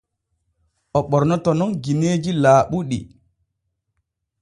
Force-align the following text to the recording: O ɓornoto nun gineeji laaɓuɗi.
O 0.97 0.99
ɓornoto 1.09 1.51
nun 1.59 1.71
gineeji 1.83 2.31
laaɓuɗi. 2.43 2.99